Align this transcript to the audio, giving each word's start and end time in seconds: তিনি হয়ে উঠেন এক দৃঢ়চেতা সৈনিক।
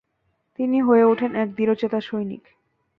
তিনি 0.59 0.77
হয়ে 0.81 1.03
উঠেন 1.03 1.31
এক 1.35 1.49
দৃঢ়চেতা 1.55 1.99
সৈনিক। 2.01 2.43